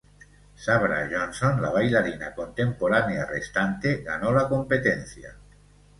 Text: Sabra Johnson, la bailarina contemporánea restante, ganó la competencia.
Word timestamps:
Sabra 0.61 1.03
Johnson, 1.11 1.61
la 1.61 1.69
bailarina 1.69 2.33
contemporánea 2.33 3.27
restante, 3.27 4.01
ganó 4.01 4.31
la 4.31 4.49
competencia. 4.49 5.35